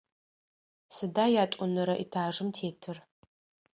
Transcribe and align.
Сыда 0.95 1.25
ятӏонэрэ 1.43 1.95
этажым 2.03 2.49
тетыр? 2.55 2.97